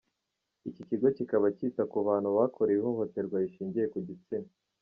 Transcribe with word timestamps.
Iki 0.69 0.81
kigo 0.89 1.07
kikaba 1.17 1.47
cyita 1.57 1.83
ku 1.91 1.97
bantu 2.07 2.29
bakorewe 2.37 2.79
ihohoterwa 2.81 3.35
rishingiye 3.43 3.85
ku 3.93 3.99
gitsina. 4.07 4.51